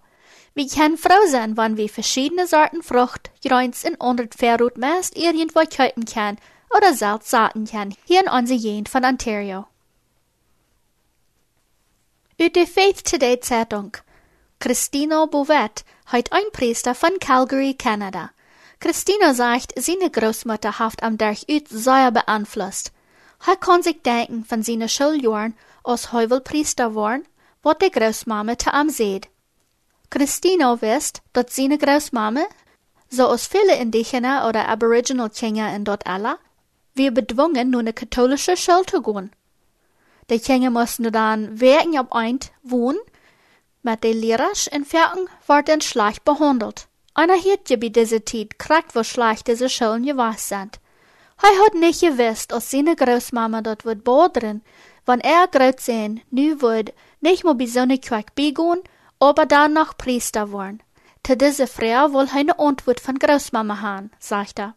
Wir 0.52 0.68
können 0.68 0.98
froh 0.98 1.26
sein, 1.26 1.56
wenn 1.56 1.78
wir 1.78 1.88
verschiedene 1.88 2.46
Sorten 2.46 2.82
Frucht, 2.82 3.30
Greins 3.42 3.84
und 3.84 4.00
andere 4.00 4.28
Verrut 4.36 4.76
meist 4.76 5.16
irgendwo 5.16 5.60
kaufen 5.60 6.04
können 6.04 6.38
oder 6.76 6.92
selbst 6.92 7.30
saaten 7.30 7.64
können, 7.64 7.96
hier 8.04 8.20
in 8.20 8.28
unserer 8.30 8.58
Gegend 8.58 8.90
von 8.90 9.04
Ontario. 9.06 9.66
Uit 12.38 12.56
de 12.56 12.66
Faith 12.66 13.04
Today 13.04 13.40
Zeitung. 13.40 13.96
Christina 14.58 15.24
Bouvet 15.24 15.84
heute 16.12 16.32
ein 16.32 16.50
Priester 16.52 16.94
von 16.94 17.18
Calgary, 17.20 17.74
Kanada. 17.74 18.30
Christina 18.80 19.34
sagt, 19.34 19.72
seine 19.78 20.10
Großmutter 20.10 20.78
haft 20.78 21.02
am 21.02 21.18
Dach 21.18 21.42
ut 21.48 21.68
sehr 21.68 22.10
beeinflusst. 22.10 22.92
Er 23.46 23.56
kann 23.56 23.82
sich 23.82 24.02
denken 24.02 24.44
von 24.44 24.62
seinen 24.62 24.88
Schuljahren, 24.88 25.54
als 25.84 26.12
Heuvel 26.12 26.40
Priester 26.40 26.94
waren, 26.94 27.24
was 27.62 27.78
die 27.78 27.90
Großmama 27.90 28.58
zu 28.58 28.72
am 28.72 28.90
seht. 28.90 29.28
Christina 30.10 30.80
wisst, 30.82 31.22
dass 31.32 31.54
seine 31.54 31.78
Großmama, 31.78 32.44
so 33.08 33.28
als 33.28 33.46
viele 33.46 33.76
Indigene 33.76 34.48
oder 34.48 34.68
Aboriginal 34.68 35.30
Kinder 35.30 35.74
in 35.74 35.84
dort 35.84 36.06
alla, 36.06 36.38
wir 36.94 37.12
bedwungen, 37.12 37.70
nur 37.70 37.80
eine 37.80 37.92
katholische 37.92 38.56
Schule 38.56 38.86
zu 38.86 39.02
gehen. 39.02 39.30
Die 40.28 40.40
Kinder 40.40 40.70
mussten 40.70 41.10
dann 41.12 41.60
wegen 41.60 41.96
ab 41.98 42.08
eint 42.14 42.50
wohnen, 42.62 42.98
den 43.82 44.20
Lehrers 44.20 44.66
in 44.66 44.84
Ferken 44.84 45.28
wurden 45.46 45.80
schlecht 45.80 46.24
behandelt. 46.24 46.86
Einer 47.14 47.34
hielt 47.34 47.68
ja 47.70 47.76
bei 47.76 47.88
dieser 47.88 48.24
Zeit 48.24 48.58
kriegt, 48.58 48.94
wo 48.94 49.02
schlecht 49.02 49.48
diese 49.48 49.68
Schulen 49.68 50.04
gewesen 50.04 50.36
sind. 50.38 50.80
Er 51.42 51.64
hat 51.64 51.74
nicht 51.74 52.00
gewusst, 52.00 52.52
als 52.52 52.70
seine 52.70 52.94
Großmama 52.94 53.62
dort 53.62 53.84
wird 53.84 54.04
bodern, 54.04 54.62
wenn 55.06 55.20
er 55.20 55.48
groß 55.48 55.86
sein, 55.86 56.20
nu 56.30 56.60
wird 56.60 56.92
nicht 57.20 57.44
mehr 57.44 57.54
bei 57.54 57.66
so 57.66 57.80
einer 57.80 57.98
Quack 57.98 58.34
begehen, 58.34 58.82
aber 59.18 59.46
dann 59.46 59.72
noch 59.72 59.96
Priester 59.96 60.52
worden. 60.52 60.82
Zu 61.24 61.36
dieser 61.36 61.66
Frau 61.66 62.12
will 62.12 62.28
eine 62.34 62.58
Antwort 62.58 63.00
von 63.00 63.18
Großmama 63.18 63.80
haben, 63.80 64.10
sagt 64.18 64.58
er. 64.58 64.74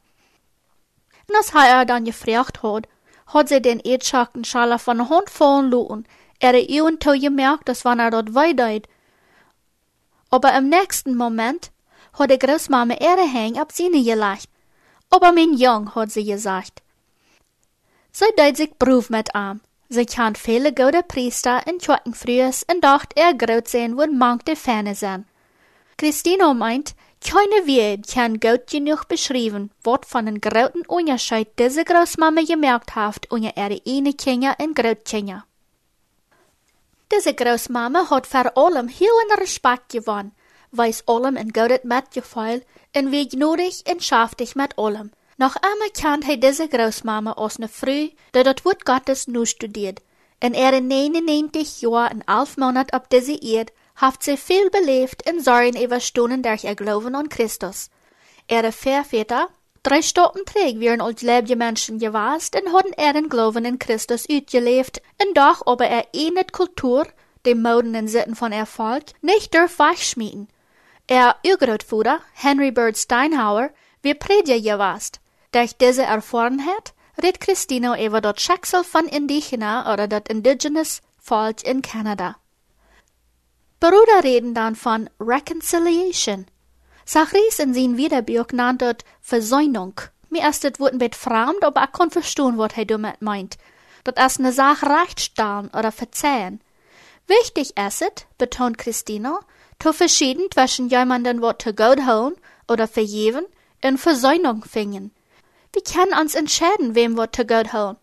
Und 1.27 1.36
als 1.36 1.53
er 1.53 1.86
dann 1.86 2.05
gefragt 2.05 2.63
hat, 2.63 2.88
hat 3.27 3.50
sie 3.50 3.62
den 3.62 3.79
Edschachten 3.79 4.43
Schaller 4.43 4.79
von 4.79 4.98
der 4.98 5.10
Hand 5.10 5.29
fallen 5.29 5.72
lassen. 5.72 6.05
Er 6.43 6.55
ihm 6.55 7.00
gemerkt, 7.00 7.69
dass 7.69 7.85
wenn 7.85 8.00
er 8.00 8.12
dort 8.12 8.35
weideit. 8.35 8.89
Aber 10.29 10.53
im 10.57 10.67
nächsten 10.67 11.15
Moment 11.15 11.71
hat 12.19 12.31
die 12.31 12.38
Großmama 12.38 12.95
ihre 12.95 13.25
Hänge 13.25 13.62
ab 13.62 13.71
seine 13.71 14.03
gelegt. 14.03 14.50
Aber 15.09 15.31
mein 15.31 15.53
Jung, 15.53 15.95
hat 15.95 16.12
sie 16.12 16.25
gesagt. 16.25 16.83
Sie 18.12 18.25
deit 18.35 18.57
sich 18.57 18.73
Beruf 18.73 19.09
mit 19.09 19.29
ihm. 19.33 19.62
Sie 19.88 20.05
kann 20.05 20.35
viele 20.35 20.73
gute 20.73 21.01
Priester 21.03 21.65
in 21.65 21.79
Schwacken 21.79 22.13
frühes 22.13 22.65
und 22.69 22.83
dacht, 22.83 23.13
er 23.15 23.33
groß 23.33 23.71
sein 23.71 23.95
wird 23.95 24.12
manche 24.12 24.57
Ferne 24.57 24.95
sein. 24.95 25.25
Christina 25.97 26.53
meint, 26.53 26.93
keine 27.25 27.67
Welt 27.67 28.05
kann 28.13 28.41
gut 28.41 28.67
genug 28.69 29.07
beschreiben, 29.07 29.71
was 29.85 30.01
von 30.05 30.25
den 30.25 30.41
großen 30.41 30.85
Unterschied 30.88 31.47
diese 31.57 31.85
Großmama 31.85 32.41
gemerkt 32.41 32.95
hat 32.95 33.31
unter 33.31 33.55
ihre 33.55 33.79
eine 33.88 34.13
Kinder 34.13 34.57
und 34.59 34.75
Großkinder. 34.75 35.45
Diese 37.15 37.36
Großmama 37.36 38.10
hat 38.10 38.25
vor 38.25 38.58
allem 38.58 38.88
heel 38.88 39.08
Respekt 39.38 39.89
gewonnen, 39.89 40.32
weiß 40.72 41.08
allem 41.08 41.36
in 41.36 41.53
goudet 41.53 41.86
metgefühl 41.86 42.63
en 42.91 43.12
wie 43.12 43.27
gnädig 43.27 43.84
en 43.86 44.00
schaftig 44.00 44.55
mit 44.55 44.79
allem. 44.79 45.12
Noch 45.38 45.55
einmal 45.55 45.89
kennt 45.93 46.25
hij 46.25 46.38
diese 46.38 46.67
Großmama 46.67 47.34
aus 47.34 47.60
ne 47.60 47.67
Früh, 47.67 48.10
die 48.34 48.43
das 48.43 48.65
Wort 48.65 48.84
Gottes 48.86 49.27
nu 49.27 49.46
studiert. 49.46 50.01
In 50.39 50.55
ihre 50.55 50.82
99 50.82 51.82
Jahr 51.82 52.10
en 52.10 52.24
11 52.27 52.58
Monat 52.58 52.93
op 52.93 53.10
diese 53.10 53.36
Erd 53.36 53.72
haft 53.96 54.24
sie 54.24 54.38
viel 54.38 54.72
belebt 54.72 55.22
in 55.29 55.39
Sorgen 55.39 55.79
überstunden 55.79 56.41
durch 56.41 56.63
ihr 56.63 56.75
Glauben 56.75 57.13
an 57.15 57.29
Christus. 57.29 57.91
Ihre 58.50 58.72
Väter, 58.72 59.50
drei 59.83 60.01
Stunden 60.01 60.45
träg 60.45 60.79
wären 60.79 61.01
als 61.01 61.21
lebende 61.21 61.55
Menschen 61.55 61.99
gewast 61.99 62.55
und 62.55 62.73
hatten 62.73 62.93
ihren 62.99 63.29
Glauben 63.29 63.65
in 63.65 63.79
Christus 63.79 64.25
utgelebt, 64.29 65.01
und 65.21 65.37
doch 65.37 65.65
aber 65.67 65.85
er 65.85 66.07
eine 66.15 66.45
Kultur, 66.45 67.05
dem 67.45 67.61
Moden 67.61 67.93
en 67.93 68.07
Sitten 68.07 68.35
von 68.35 68.51
Erfolg, 68.51 69.03
nicht 69.21 69.53
durch 69.53 69.77
weichschmieden. 69.77 70.47
Er 71.07 71.35
Urgroßvater, 71.45 72.21
Henry 72.33 72.71
Bird 72.71 72.97
Steinhauer, 72.97 73.69
wie 74.01 74.13
Prediger 74.13 74.59
gewast. 74.59 75.19
Durch 75.51 75.75
diese 75.77 76.03
Erfahrenheit 76.03 76.93
redet 77.21 77.41
Christino 77.41 77.95
über 77.95 78.21
das 78.21 78.41
Schicksal 78.41 78.83
von 78.83 79.05
Indigena 79.05 79.93
oder 79.93 80.07
das 80.07 80.23
Indigenous 80.29 81.01
Volk 81.19 81.63
in 81.63 81.81
Kanada. 81.81 82.37
Bruder 83.79 84.23
reden 84.23 84.53
dann 84.53 84.75
von 84.75 85.09
Reconciliation. 85.19 86.45
Sachries 87.05 87.60
in 87.60 87.74
sein 87.74 87.98
Wiederbuch 87.98 88.48
nannt 88.51 88.81
dort 88.81 89.03
Versöhnung. 89.22 89.93
Mir 90.29 90.43
Wort 90.43 90.93
ein 90.93 91.00
bisschen 91.00 91.13
fremd, 91.13 91.63
aber 91.63 91.83
ich 91.83 91.91
kann 91.91 92.12
verstehen, 92.12 92.57
was 92.57 92.74
er 92.75 92.86
damit 92.86 93.22
meint. 93.22 93.57
Das 94.03 94.33
ist 94.33 94.39
eine 94.39 94.51
Sache 94.51 94.88
rechtstellen 94.88 95.69
oder 95.77 95.91
verzeihen. 95.91 96.62
Wichtig 97.27 97.77
ist 97.77 98.01
es, 98.01 98.25
betont 98.38 98.77
Christina, 98.77 99.39
zu 99.79 99.93
verschieden 99.93 100.48
zwischen 100.53 100.89
jemanden, 100.89 101.41
was 101.41 101.57
zu 101.60 101.74
Gott 101.74 102.05
holen 102.05 102.36
oder 102.67 102.88
vergeben, 102.88 103.45
in 103.81 103.98
Versöhnung 103.98 104.63
fingen. 104.63 105.12
Wir 105.74 105.83
können 105.83 106.19
uns 106.19 106.36
entscheiden, 106.36 106.95
wem 106.95 107.15
wir 107.15 107.31
zu 107.31 107.45
Gott 107.45 107.74
holen. 107.74 107.98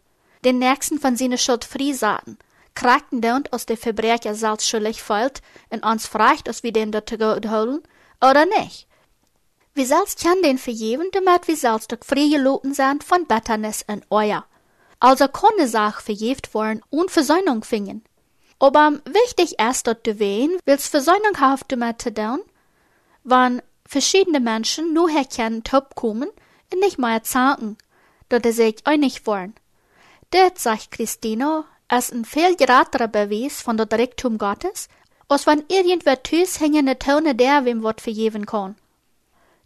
Den 0.45 0.59
nächsten 0.59 0.99
von 0.99 1.16
seiner 1.16 1.38
Schuld 1.38 1.64
friesaten 1.64 2.38
krachten 2.75 3.23
und 3.25 3.52
aus 3.52 3.66
der 3.66 3.76
Verbrecher 3.76 4.35
selbst 4.35 4.69
schuldig 4.69 5.02
fällt 5.02 5.42
und 5.71 5.85
uns 5.85 6.07
fragt, 6.07 6.49
ob 6.49 6.62
wir 6.62 6.73
den 6.73 6.92
dort 6.92 7.12
holen 7.12 7.83
oder 8.23 8.47
nicht. 8.47 8.87
Wir 9.74 9.86
selbst 9.86 10.22
können 10.22 10.42
den 10.42 10.58
vergeben, 10.58 11.08
damit 11.12 11.46
wir 11.46 11.56
selbst 11.56 11.92
doch 11.92 11.98
freie 12.04 12.38
Loten 12.38 12.74
sind 12.74 13.04
von 13.04 13.26
Bitternis 13.26 13.84
und 13.86 14.04
Euer. 14.10 14.44
Also 14.98 15.28
kann 15.28 15.50
eine 15.58 15.68
Sache 15.68 16.02
vergift 16.02 16.52
worden 16.54 16.82
und 16.90 17.10
Versöhnung 17.10 17.62
finden. 17.64 18.04
Aber 18.58 19.00
wichtig 19.04 19.58
ist, 19.58 19.86
dass 19.86 20.02
du 20.02 20.18
wen, 20.18 20.50
willst 20.66 20.88
Versöhnung 20.88 21.38
haben 21.38 21.62
damit 21.68 22.02
zu 22.02 22.12
tun, 22.12 22.42
wenn 23.24 23.62
verschiedene 23.86 24.40
Menschen 24.40 24.92
nur 24.92 25.08
herkennen, 25.08 25.64
top 25.64 25.94
kommen 25.94 26.28
und 26.72 26.80
nicht 26.80 26.98
mehr 26.98 27.22
zanken, 27.22 27.78
dass 28.28 28.42
sie 28.42 28.52
sich 28.52 28.86
einig 28.86 29.26
wollen. 29.26 29.54
Das 30.30 30.62
sagt 30.62 30.90
Christina, 30.90 31.64
als 31.88 32.12
ein 32.12 32.24
viel 32.24 32.54
geraderer 32.56 33.08
Beweis 33.08 33.62
von 33.62 33.76
der 33.76 33.86
Direktum 33.86 34.36
Gottes, 34.36 34.88
als 35.28 35.46
wenn 35.46 35.64
irgendwer 35.68 36.22
tüs 36.22 36.60
hängende 36.60 36.98
Töne 36.98 37.34
der 37.34 37.64
wem 37.64 37.82
Wort 37.82 38.00
vergeben 38.00 38.46
kann. 38.46 38.76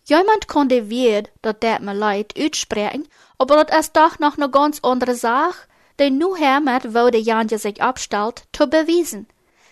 Jemand 0.04 0.49
konnte 0.49 0.88
wird, 0.90 1.30
dat 1.42 1.62
dat 1.62 1.80
me 1.80 1.92
leid, 1.92 2.34
uitspreken, 2.37 3.08
aber 3.38 3.56
dat 3.56 3.75
is 3.78 3.92
doch 3.92 4.18
noch 4.18 4.37
ne 4.37 4.50
ganz 4.50 4.78
andere 4.82 5.14
Sache, 5.14 5.66
die 5.99 6.11
nu 6.11 6.37
hermet 6.37 6.94
wo 6.94 7.11
de 7.11 7.20
Janje 7.20 7.58
sich 7.58 7.82
abstellt, 7.82 8.44
zu 8.52 8.66
beweisen. 8.66 9.26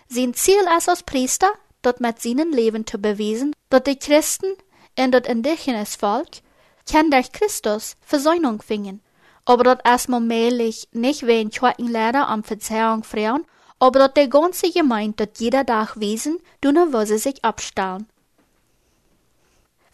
Sein 0.09 0.35
Ziel 0.35 0.65
ist 0.77 0.89
als 0.89 1.03
Priester, 1.03 1.53
dat 1.83 2.01
mit 2.01 2.21
seinen 2.21 2.53
Leben 2.53 2.87
zu 2.87 2.99
beweisen, 2.99 3.55
dat 3.71 3.87
die 3.87 3.99
Christen 3.99 4.57
in 4.95 5.11
dat 5.11 5.27
indigenes 5.27 5.97
Volk, 5.97 6.43
kann 6.91 7.11
durch 7.11 7.33
Christus 7.33 7.97
Versöhnung 8.01 8.63
finden 8.63 9.03
aber 9.45 9.65
dat 9.65 9.81
erstmal 9.85 10.21
mählich 10.21 10.89
nicht 10.93 11.27
wen 11.27 11.51
zweiten 11.51 11.89
Lehrer 11.89 12.29
am 12.29 12.45
Verzeihung 12.45 13.03
frauen, 13.03 13.45
aber 13.79 13.99
dat 13.99 14.17
der 14.17 14.29
ganze 14.29 14.71
Gemeinde 14.71 15.27
dat 15.27 15.41
jeder 15.41 15.67
Tag 15.67 15.99
wiesen, 15.99 16.39
dunne 16.61 16.93
wo 16.93 17.05
sie 17.05 17.19
sich 17.19 17.45
abstellen. 17.45 18.07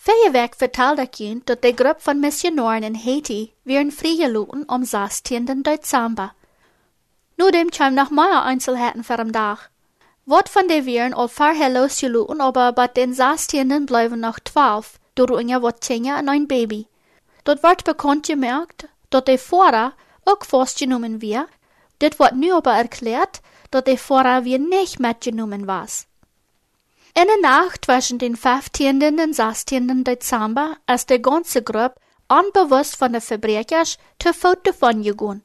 Er 0.06 1.06
kind 1.06 1.48
dat 1.48 1.62
der 1.62 1.72
Gruppe 1.72 2.00
von 2.00 2.20
Missionaren 2.20 2.82
in 2.82 2.94
Haiti 2.94 3.52
wären 3.64 3.90
freigeloten 3.90 4.64
am 4.68 4.84
16. 4.84 5.62
Dezember. 5.62 6.32
Nur 7.36 7.52
dem 7.52 7.70
kam 7.70 7.94
noch 7.94 8.10
mehr 8.10 8.42
Einzelheiten 8.42 9.04
für 9.04 9.18
am 9.18 9.32
Tag. 9.32 9.70
Wat 10.24 10.48
von 10.48 10.68
der 10.68 10.84
wären 10.86 11.14
all 11.14 11.28
vorher 11.28 11.70
losgeloten, 11.70 12.40
aber 12.40 12.72
bei 12.72 12.88
den 12.88 13.14
16. 13.14 13.86
bleiben 13.86 14.20
noch 14.20 14.38
12, 14.40 14.98
durch 15.14 15.38
ein 15.38 15.62
wat 15.62 15.80
Kinder 15.80 16.18
und 16.18 16.28
ein 16.28 16.48
Baby. 16.48 16.86
Dort 17.44 17.62
wird 17.62 17.84
bekannt 17.84 18.26
gemerkt, 18.26 18.88
dat 19.10 19.26
de 19.26 19.38
fora 19.38 19.92
ook 20.24 20.44
vastgenomen 20.44 21.20
weer. 21.20 21.46
Dit 21.98 22.18
wordt 22.18 22.36
nu 22.36 22.52
aber 22.52 22.74
erklärt, 22.74 23.40
dat 23.70 23.86
de 23.86 23.96
fora 23.96 24.44
weer 24.44 24.58
nicht 24.58 24.98
mitgenommen 24.98 25.66
was. 25.66 26.06
In 27.14 27.26
der 27.26 27.50
Nacht 27.50 27.86
zwischen 27.86 28.18
den 28.18 28.36
15. 28.36 29.02
und 29.02 29.34
16. 29.34 30.04
Dezember 30.04 30.76
ist 30.92 31.10
die 31.10 31.20
ganze 31.20 31.62
Gruppe 31.62 31.94
unbewusst 32.28 32.96
von 32.96 33.12
den 33.12 33.22
Verbrechern 33.22 33.86
zu 34.18 34.32
Fuß 34.32 34.56
davon 34.62 35.02
gegangen. 35.02 35.42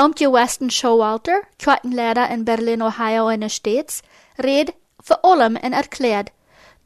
Um 0.00 0.14
die 0.14 0.26
Weston 0.26 0.70
Showalter, 0.70 1.42
Krankenlehrer 1.58 2.30
in 2.30 2.44
Berlin, 2.44 2.82
Ohio, 2.82 3.28
in 3.28 3.42
den 3.42 3.50
States, 3.50 4.02
red 4.42 4.74
vor 5.00 5.24
allem 5.24 5.56
und 5.56 5.72
erklärt, 5.72 6.32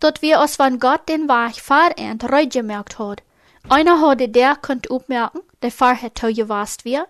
dass 0.00 0.20
wir 0.20 0.40
uns 0.40 0.56
von 0.56 0.78
Gott 0.78 1.08
den 1.08 1.28
Weg 1.28 1.60
verend 1.60 2.52
gemerkt 2.52 2.98
hat. 2.98 3.22
Einer 3.68 4.00
hatte 4.00 4.28
der 4.28 4.56
könnt 4.56 4.90
opmerken, 4.90 5.40
der 5.62 5.70
vorher 5.70 6.12
toegewast 6.12 6.84
wir, 6.84 7.06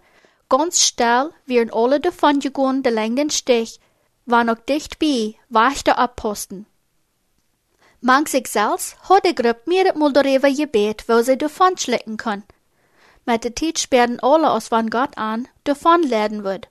ganz 0.49 0.83
still 0.83 1.31
wären 1.47 1.73
alle 1.73 1.99
davon 1.99 2.39
gegangen, 2.39 2.83
der 2.83 2.93
längden 2.93 3.31
Stich, 3.31 3.81
war 4.25 4.45
noch 4.45 4.59
dicht 4.59 4.99
bei, 5.01 5.35
wachte 5.49 5.99
abposten. 5.99 6.67
Mang 8.01 8.27
sich 8.27 8.49
hat 8.55 9.25
die 9.27 9.35
Gruppe 9.35 9.63
mehrere 9.67 10.13
darüber 10.13 10.51
gebet, 10.51 11.05
wo 11.09 11.21
sie 11.23 11.37
davon 11.37 11.77
schlecken 11.77 12.17
können. 12.17 12.45
Mit 13.27 13.45
der 13.45 13.55
Zeit 13.55 13.79
sperren 13.79 14.21
alle 14.21 14.51
aus 14.51 14.69
von 14.69 14.89
Gott 14.89 15.17
an, 15.17 15.49
davon 15.65 16.03
lernen 16.03 16.45
wird. 16.45 16.69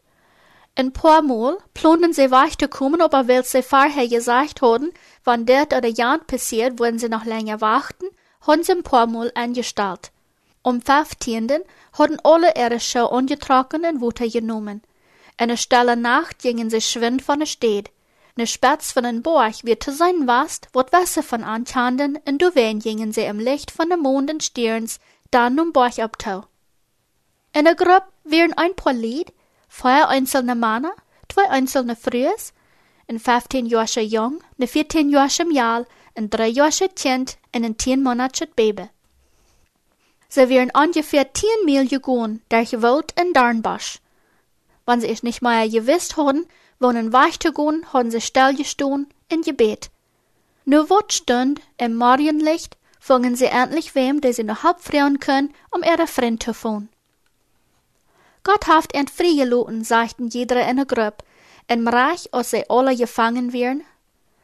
Ein 0.76 0.94
paar 0.94 1.22
Mal 1.22 1.58
planen 1.74 2.14
sie 2.14 2.32
weiterkommen, 2.32 3.02
aber 3.02 3.28
weil 3.28 3.44
sie 3.44 3.64
vorher 3.64 4.08
gesagt 4.08 4.62
haben, 4.62 4.92
wann 5.24 5.46
das 5.46 5.68
oder 5.76 5.88
Jan 5.88 6.26
passiert, 6.26 6.80
würden 6.80 7.00
sie 7.00 7.10
noch 7.10 7.26
länger 7.26 7.62
warten 7.62 8.06
haben 8.48 8.64
sie 8.64 8.72
ein 8.72 8.84
paar 8.84 9.08
Mal 9.08 9.32
angestellt. 9.36 10.12
Am 10.64 10.82
15. 10.82 11.50
hatten 11.94 12.18
alle 12.24 12.54
ihre 12.56 12.80
Schau 12.80 13.08
angetragen 13.08 13.86
und 13.86 14.02
Wutter 14.02 14.28
genommen. 14.28 14.82
Eine 15.38 15.58
stille 15.58 15.96
Nacht 15.96 16.40
gingen 16.40 16.70
sie 16.70 16.82
schwind 16.82 17.22
von 17.22 17.40
der 17.40 17.46
Stadt. 17.46 17.90
Ne 18.38 18.46
Spatz 18.46 18.92
von 18.92 19.04
den 19.04 19.24
Borch 19.24 19.64
wird 19.64 19.84
zu 19.84 19.92
sein 19.92 20.28
wast, 20.28 20.68
wat 20.72 20.94
Wasser 20.94 21.24
von 21.24 21.44
ankanden, 21.44 22.20
und 22.28 22.40
du 22.40 22.54
wen 22.54 22.78
gingen 22.78 23.12
sie 23.12 23.24
im 23.24 23.40
Licht 23.40 23.72
von 23.72 23.90
dem 23.90 24.02
Mond 24.02 24.32
und 24.32 24.44
Stirns, 24.44 25.00
dann 25.32 25.60
um 25.60 25.74
Borch 25.74 26.04
abtau. 26.04 26.46
In 27.52 27.66
der 27.66 27.74
Gruppe 27.74 28.06
wären 28.24 28.54
ein 28.54 28.76
paar 28.76 28.94
Lied, 28.94 29.34
vier 29.68 30.08
einzelne 30.08 30.54
Männer, 30.54 30.92
zwei 31.30 31.50
einzelne 31.50 31.96
Frühes, 31.96 32.54
ein 33.08 33.20
15 33.20 33.66
Jahre 33.66 34.02
jung, 34.02 34.44
ne 34.58 34.68
14 34.68 35.10
Jahre 35.10 35.52
Jahr, 35.52 35.88
ein 36.14 36.30
drei 36.30 36.48
Jahre 36.48 36.90
Kind 36.96 37.40
und 37.56 37.66
ein 37.66 37.78
tien 37.78 38.04
Monate 38.04 38.46
Baby. 38.46 38.88
Sie 40.30 40.48
wären 40.48 40.72
ungefähr 40.76 41.34
zehn 41.34 41.66
Mil 41.66 41.88
gegangen 41.88 42.44
durch 42.50 42.80
Wald 42.84 43.20
in 43.20 43.34
Darnbusch. 43.34 43.98
Wenn 44.86 45.02
sie 45.02 45.08
es 45.08 45.24
nicht 45.24 45.42
mehr 45.42 45.68
gewusst 45.68 46.18
haben, 46.18 46.46
wohin 46.80 47.14
weich 47.14 47.40
zu 47.40 47.52
gehen, 47.52 47.86
haben 47.94 48.12
sie 48.12 48.22
stillgestanden 48.22 49.08
in 49.30 49.42
Gebet. 49.42 49.90
Nur 50.66 50.90
wat 50.90 51.14
stund 51.14 51.62
im 51.78 51.96
Morgenlicht, 51.96 52.78
fingen 53.00 53.36
sie 53.36 53.46
endlich 53.46 53.96
wem, 53.96 54.22
der 54.22 54.34
sie 54.34 54.44
noch 54.44 54.64
halb 54.64 54.82
freuen 54.82 55.20
können, 55.20 55.54
um 55.72 55.84
ihre 55.84 56.08
Freund 56.08 56.44
zu 56.44 56.54
finden. 56.54 56.90
Gott 58.44 58.68
haft 58.68 58.94
ent 58.94 59.10
freigeloten, 59.10 59.84
sagten 59.84 60.28
jeder 60.28 60.68
in 60.70 60.78
der 60.78 60.86
Gruppe, 60.86 61.24
im 61.68 61.88
Reich, 61.88 62.34
als 62.34 62.52
sie 62.52 62.70
alle 62.70 62.96
gefangen 62.96 63.52
wären. 63.52 63.84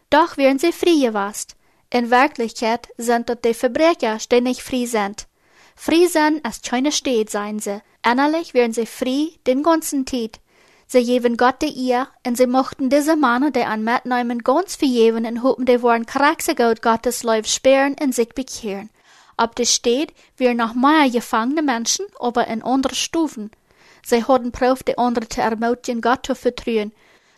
Doch 0.10 0.38
wären 0.38 0.60
sie 0.60 0.72
frei 0.72 1.08
gewast. 1.08 1.56
In 1.90 2.12
Wirklichkeit 2.12 2.90
sind 2.98 3.30
dort 3.30 3.46
die 3.46 3.54
Verbrecher, 3.54 4.18
die 4.32 4.42
nicht 4.42 4.62
frei 4.62 4.86
sind. 4.86 5.28
Frei 5.76 6.08
sind 6.08 6.44
als 6.44 6.62
keine 6.62 6.92
Stadt 6.92 7.30
seien 7.30 7.60
sie. 7.60 7.82
Innerlich 8.06 8.54
wären 8.54 8.74
sie 8.74 8.86
frei 8.86 9.30
den 9.48 9.64
ganzen 9.64 10.06
Tag. 10.06 10.40
Sie 10.94 11.04
geben 11.04 11.38
Gott 11.38 11.64
ihr, 11.64 12.08
und 12.24 12.38
sie 12.38 12.46
mochten 12.46 12.92
diese 12.92 13.16
Männer, 13.16 13.50
die 13.50 13.64
an 13.64 13.84
mitnehmen, 13.84 14.44
ganz 14.44 14.76
vergeben 14.76 15.26
und 15.26 15.42
hoffen, 15.42 15.66
die 15.66 15.82
wollen 15.82 16.06
kraxe 16.06 16.54
Gott 16.54 16.84
Gottes 16.84 17.24
Leib 17.24 17.48
sperren 17.48 17.96
und 18.00 18.14
sich 18.14 18.30
bekehren. 18.30 18.92
Ob 19.36 19.56
die 19.56 19.66
Stadt 19.66 20.14
wir 20.38 20.54
noch 20.54 20.76
mehr 20.76 21.10
gefangene 21.10 21.64
Menschen, 21.64 22.06
aber 22.20 22.46
in 22.46 22.62
andere 22.62 22.94
Stufen. 22.94 23.50
Sie 24.06 24.24
hatten 24.24 24.52
Prof, 24.52 24.84
die 24.84 25.00
andere 25.00 25.28
zu 25.28 25.42
ermutigen, 25.42 26.00
Gott 26.00 26.28
zu 26.28 26.36
vertrauen. 26.36 26.92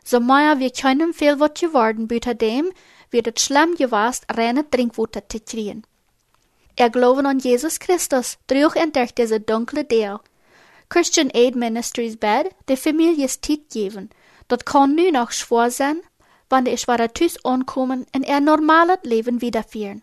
So 0.03 0.19
mehr 0.19 0.59
wir 0.59 0.71
können 0.71 1.13
viel 1.13 1.39
was 1.39 1.53
geworden, 1.57 2.09
bitte 2.09 2.35
dem, 2.35 2.69
wird 3.09 3.27
es 3.33 3.41
schlimm 3.41 3.75
gewast, 3.75 4.25
reine 4.35 4.69
Trinkwasser 4.69 5.29
zu 5.29 5.39
kriegen. 5.39 5.83
Er 6.75 6.89
glauben 6.89 7.25
an 7.25 7.39
Jesus 7.39 7.79
Christus 7.79 8.37
durch 8.47 8.75
entdeckt 8.75 9.17
diese 9.17 9.39
dunkle 9.39 9.85
Deel. 9.85 10.19
Christian 10.89 11.31
Aid 11.33 11.55
Ministries 11.55 12.17
bed 12.17 12.47
de 12.67 12.77
Families 12.77 13.39
Tiet 13.41 13.69
geben. 13.69 14.09
Dat 14.47 14.65
kann 14.65 14.95
nu 14.95 15.11
noch 15.11 15.31
schwer 15.31 15.71
sein, 15.71 16.01
wann 16.49 16.65
die 16.65 16.77
schwere 16.77 17.11
Tüs 17.11 17.43
ankommen 17.43 18.05
und 18.15 18.23
er 18.23 18.39
normales 18.39 18.99
Leben 19.03 19.41
wiederführen. 19.41 20.01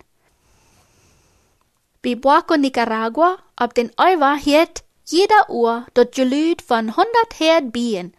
Bei 2.03 2.17
Buaco, 2.17 2.57
Nicaragua, 2.57 3.39
ab 3.55 3.75
den 3.75 3.93
Euwa 3.97 4.35
hielt 4.35 4.83
jeder 5.05 5.49
Uhr 5.49 5.87
dort 5.95 6.15
Gelüt 6.15 6.63
von 6.63 6.89
100 6.89 7.07
Herd 7.39 7.73
Bien. 7.73 8.13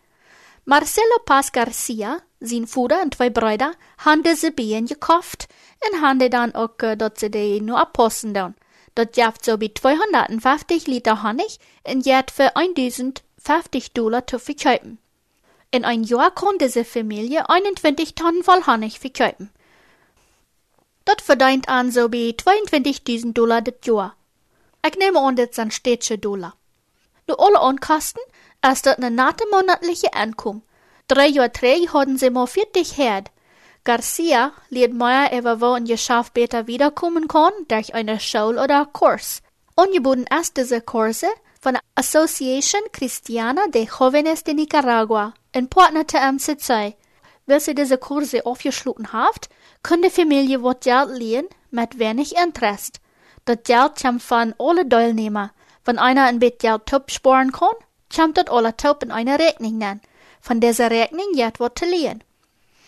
Marcelo 0.65 1.19
Paz 1.25 1.51
Garcia 1.51 2.19
zijn 2.39 2.67
Vater 2.67 3.01
en 3.01 3.09
twee 3.09 3.29
Brüder, 3.29 3.73
haben 3.97 4.23
diese 4.23 4.51
Bienen 4.51 4.85
gekauft 4.85 5.47
und 5.85 6.01
haben 6.01 6.29
dann 6.29 6.55
auch, 6.55 6.79
äh, 6.81 6.95
dat 6.95 7.19
sie 7.19 7.29
die 7.29 7.59
nur 7.59 7.79
abposten 7.79 8.33
dann. 8.33 8.55
Dat 8.95 9.17
jaft 9.17 9.43
so 9.45 9.59
wie 9.59 9.73
250 9.73 10.87
Liter 10.87 11.23
Honig 11.23 11.59
und 11.87 12.05
jet 12.05 12.31
für 12.31 12.55
1050 12.55 13.93
Dollar 13.93 14.27
zu 14.27 14.39
verkaufen. 14.39 14.99
In 15.71 15.85
ein 15.85 16.03
Jahr 16.03 16.31
kon 16.31 16.57
diese 16.59 16.85
Familie 16.85 17.49
21 17.49 18.13
Tonnen 18.13 18.43
voll 18.43 18.65
Honig 18.67 18.99
verkaufen. 18.99 19.49
Dat 21.05 21.21
verdient 21.21 21.67
an 21.67 21.91
so 21.91 22.11
wie 22.11 22.31
22.000 22.31 23.33
Dollar 23.33 23.61
das 23.61 23.75
Jahr. 23.83 24.15
Ich 24.85 24.97
nehme 24.97 25.19
an, 25.19 25.35
das 25.35 25.55
sind 25.55 25.73
städtische 25.73 26.17
Dollar. 26.17 26.55
Nu 27.27 27.35
alle 27.35 27.61
Onkosten 27.61 28.21
ist 28.71 28.85
das 28.85 28.97
eine 28.97 29.09
nette 29.09 29.45
monatliche 29.49 30.13
Einkommen. 30.13 30.61
Drei 31.07 31.27
Jahre 31.27 31.49
drei 31.49 31.87
hatten 31.93 32.17
sie 32.17 32.29
mal 32.29 32.47
40 32.47 32.97
Herd. 32.97 33.31
Garcia 33.85 34.53
mehr 34.69 35.37
über 35.37 35.59
wo 35.59 35.73
ein 35.73 35.83
Geschäft 35.83 36.33
besser 36.33 36.67
wiederkommen 36.67 37.27
kann 37.27 37.51
durch 37.67 37.93
eine 37.93 38.17
Schule 38.19 38.63
oder 38.63 38.85
Kurs. 38.85 39.41
Angeboten 39.75 40.25
ist 40.39 40.55
diese 40.55 40.79
Kurse 40.79 41.27
von 41.59 41.73
der 41.73 41.81
Association 41.95 42.81
Cristiana 42.93 43.67
de 43.67 43.85
Jóvenes 43.85 44.45
de 44.45 44.53
Nicaragua 44.53 45.33
in 45.51 45.67
Partner 45.67 46.05
MCC. 46.31 46.95
Wenn 47.45 47.59
sie 47.59 47.75
diese 47.75 47.97
Kurse 47.97 48.45
aufgeschlossen 48.45 49.11
habt, 49.11 49.49
kann 49.81 50.01
die 50.01 50.09
Familie 50.09 50.63
wat 50.63 50.81
Geld 50.81 51.09
lehen 51.09 51.47
mit 51.71 51.99
wenig 51.99 52.37
Interest. 52.37 53.01
Das 53.43 53.57
Geld 53.65 54.01
kommt 54.01 54.23
von 54.23 54.55
alle 54.59 54.87
Teilnehmer. 54.87 55.51
Wenn 55.83 55.99
einer 55.99 56.23
ein 56.23 56.39
bisschen 56.39 56.79
Geld 56.85 57.11
sparen 57.11 57.51
kann, 57.51 57.75
kommt 58.15 58.37
das 58.37 58.47
alle 58.47 58.77
top 58.77 59.03
in 59.03 59.11
eine 59.11 59.37
Rechnung 59.37 59.77
nennen. 59.77 60.01
Von 60.39 60.61
dieser 60.61 60.89
Rechnung 60.89 61.33
jetzt 61.33 61.59
wat 61.59 61.77
zu 61.77 61.85
lehen. 61.85 62.23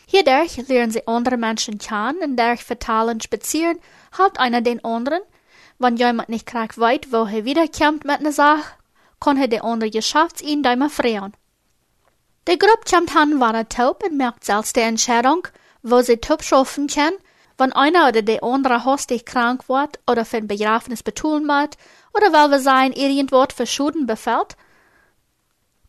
Hierdurch 0.08 0.58
lernen 0.68 0.92
sie 0.92 1.08
andere 1.08 1.38
Menschen 1.38 1.78
kennen 1.78 2.20
und 2.22 2.38
durch 2.38 2.64
Vertalen 2.64 3.22
spazieren, 3.22 3.80
halt 4.18 4.40
einer 4.40 4.62
den 4.62 4.84
anderen. 4.84 5.22
Wenn 5.80 5.98
jemand 5.98 6.30
nicht 6.30 6.46
gerade 6.46 6.78
weit, 6.78 7.12
wo 7.12 7.26
er 7.26 7.46
wiederkommt 7.46 8.06
mit 8.06 8.20
einer 8.20 8.32
Sache, 8.32 8.76
kann 9.20 9.38
er 9.38 9.48
der 9.48 9.64
andere 9.64 9.90
geschafft 9.90 10.42
ihn 10.42 10.64
dreimal 10.64 10.90
freuen. 10.90 11.34
Die 12.48 12.60
Gruppe 12.60 12.90
kommt 12.90 13.16
an, 13.16 13.40
war 13.40 13.56
er 13.56 13.68
taub 13.68 14.04
und 14.04 14.18
merkt 14.18 14.46
selbst 14.46 14.76
die 14.76 14.82
Entscheidung, 14.82 15.48
wo 15.82 16.02
sie 16.02 16.18
taub 16.18 16.44
schaffen 16.44 16.88
kann, 16.88 17.14
wenn 17.58 17.74
einer 17.74 18.10
oder 18.10 18.22
der 18.22 18.44
andere 18.44 18.86
hastig 18.86 19.26
krank 19.26 19.68
wird 19.68 20.00
oder 20.10 20.26
für 20.26 20.38
ein 20.38 20.48
Begrafenis 20.48 21.02
betulen 21.02 21.48
wird 21.48 21.78
oder 22.14 22.32
weil 22.34 22.52
wir 22.52 22.60
sein 22.60 22.92
irgendwas 22.92 23.48
für 23.56 23.66
Schulden 23.66 24.06
befällt, 24.06 24.56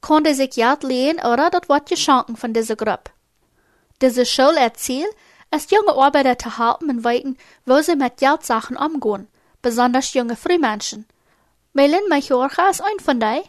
kann 0.00 0.24
er 0.24 0.34
sich 0.34 0.50
Geld 0.50 0.82
lehen 0.82 1.18
oder 1.18 1.50
das 1.50 1.68
wird 1.68 1.88
geschenkt 1.88 2.38
von 2.38 2.52
dieser 2.52 2.76
Gruppe. 2.76 3.10
Diese 4.00 4.26
Schule 4.26 4.58
erzählt, 4.58 5.08
es 5.50 5.70
junge 5.70 5.92
Arbeiter 5.92 6.38
zu 6.38 6.58
halten 6.58 6.90
und 6.90 7.04
weiten, 7.04 7.38
wo 7.64 7.80
sie 7.80 7.96
mit 7.96 8.18
Geldsachen 8.18 8.76
umgehen, 8.76 9.28
besonders 9.62 10.12
junge 10.12 10.36
Frühmenschen. 10.36 11.06
Melin 11.72 12.08
Machorcha 12.08 12.68
ist 12.68 12.82
ein 12.82 13.00
von 13.02 13.20
denen, 13.20 13.44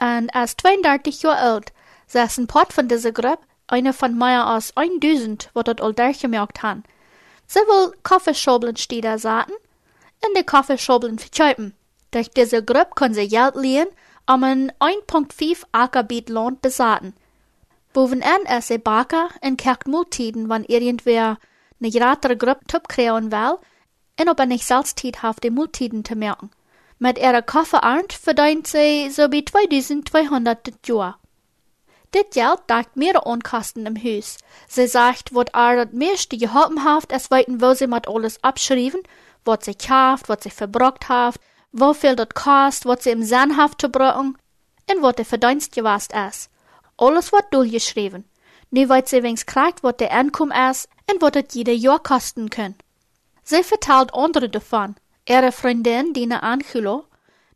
und 0.00 0.34
ist 0.34 0.60
32 0.60 1.22
Jahre 1.22 1.38
alt, 1.38 1.72
sie 2.06 2.18
ist 2.18 2.38
ein 2.38 2.46
Part 2.46 2.72
von 2.72 2.88
dieser 2.88 3.12
Gruppe, 3.12 3.42
eine 3.66 3.92
von 3.92 4.16
mehr 4.16 4.46
als 4.46 4.76
1000, 4.76 5.50
wo 5.54 5.62
dort 5.62 5.80
all 5.80 5.94
durchgemerkt 5.94 6.62
haben. 6.62 6.84
Sie 7.46 7.60
will 7.60 7.92
Kaffeeschobeln 8.02 8.76
stehen 8.76 9.18
saten, 9.18 9.52
in 10.26 10.34
die 10.36 10.44
Kaffeeschobeln 10.44 11.18
verkaufen. 11.18 11.74
Durch 12.10 12.30
diese 12.30 12.64
Gruppe 12.64 12.92
kann 12.94 13.14
sie 13.14 13.28
Geld 13.28 13.56
lehen, 13.56 13.88
um 14.26 14.44
ein 14.44 14.72
1,5 14.78 15.64
Ackergebiet 15.72 16.28
Land 16.28 16.62
besaten. 16.62 17.14
Bovenaan 17.92 18.44
is 18.44 18.70
er 18.70 18.78
baker 18.78 19.30
en 19.40 19.56
kijkt 19.56 19.86
multiden 19.86 20.46
wanneer 20.46 20.80
irgendwer 20.80 21.38
eine 21.80 21.90
grotere 21.90 22.36
Gruppe 22.36 22.64
top 22.66 22.88
kriegen 22.88 23.30
will, 23.30 23.58
en 24.14 24.28
ob 24.28 24.38
er 24.38 24.46
nicht 24.46 24.66
selbst 24.66 25.02
die 25.02 25.50
multiden 25.50 26.04
zu 26.04 26.14
merken. 26.14 26.50
Mit 26.98 27.18
ihrer 27.18 27.42
Kaffeearnt 27.42 28.12
verdient 28.12 28.66
sie 28.66 29.10
so 29.10 29.30
wie 29.30 29.44
2200 29.44 30.66
das 30.66 30.74
Jahr. 30.84 31.18
Dit 32.14 32.30
Geld 32.30 32.60
deckt 32.68 32.96
mehrere 32.96 33.24
Unkosten 33.24 33.86
im 33.86 33.96
Haus. 33.96 34.38
Sie 34.68 34.86
sagt, 34.86 35.34
wat 35.34 35.50
er 35.54 35.84
das 35.84 35.94
meiste 35.94 36.36
geholfen 36.36 36.84
hat, 36.84 37.10
es 37.10 37.30
weiten, 37.30 37.60
wo 37.60 37.74
sie 37.74 37.86
mit 37.86 38.06
alles 38.06 38.42
abschrieben, 38.44 39.02
was 39.44 39.64
sie 39.64 39.74
kauft, 39.74 40.28
was 40.28 40.42
sie 40.42 40.50
verbrockt 40.50 41.08
hat, 41.08 41.34
wo 41.72 41.92
viel 41.92 42.16
das 42.16 42.28
kostet, 42.34 42.86
was 42.86 43.04
sie 43.04 43.10
im 43.10 43.22
Sinn 43.22 43.56
hat 43.56 43.80
zu 43.80 43.88
brauchen, 43.88 44.38
und 44.90 45.02
was 45.02 45.16
der 45.16 45.24
Verdienst 45.24 45.72
gewast 45.72 46.12
ist. 46.12 46.51
Alles 47.02 47.32
wird 47.32 47.52
durchgeschrieben. 47.52 48.24
Nu 48.70 48.88
weet 48.88 49.08
sie 49.08 49.24
wenigstens 49.24 49.52
krijgt 49.52 49.82
wat 49.82 49.98
der 49.98 50.12
Einkommen 50.12 50.56
ist 50.70 50.88
und 51.10 51.20
wat 51.20 51.34
het 51.34 51.52
jeder 51.52 51.72
Jahr 51.72 51.98
kosten 51.98 52.48
kann. 52.48 52.76
Sie 53.42 53.64
vertelt 53.64 54.14
andere 54.14 54.48
davon. 54.48 54.94
Ihre 55.28 55.50
Freundin, 55.50 56.12
Dina 56.12 56.38
Angulo, 56.44 57.06